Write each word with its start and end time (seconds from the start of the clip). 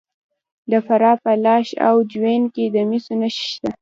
د 0.71 0.73
فراه 0.85 1.17
په 1.23 1.31
لاش 1.45 1.67
او 1.87 1.95
جوین 2.11 2.43
کې 2.53 2.65
د 2.75 2.77
مسو 2.89 3.13
نښې 3.19 3.29
شته. 3.51 3.69